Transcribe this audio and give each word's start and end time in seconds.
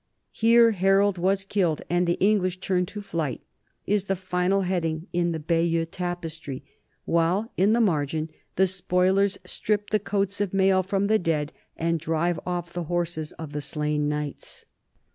"Here 0.31 0.71
Harold 0.71 1.19
was 1.19 1.45
killed 1.45 1.83
and 1.87 2.07
the 2.07 2.15
English 2.19 2.59
turned 2.59 2.87
to 2.87 3.03
flight" 3.03 3.41
is 3.85 4.05
the 4.05 4.15
final 4.15 4.61
head 4.63 4.83
ing 4.83 5.05
in 5.13 5.31
the 5.31 5.39
Bayeux 5.39 5.85
Tapestry, 5.85 6.63
while 7.05 7.51
in 7.55 7.73
the 7.73 7.79
margin 7.81 8.31
the 8.55 8.65
spoilers 8.65 9.37
strip 9.45 9.91
the 9.91 9.99
coats 9.99 10.41
of 10.41 10.55
mail 10.55 10.81
from 10.81 11.05
the 11.05 11.19
dead 11.19 11.53
and 11.77 11.99
drive 11.99 12.39
off 12.47 12.73
the 12.73 12.85
horses 12.85 13.31
of 13.33 13.51
the 13.51 13.61
slain 13.61 14.09
knights. 14.09 14.65